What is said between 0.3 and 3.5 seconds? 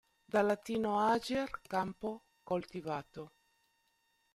Dal latino "ager", campo coltivato.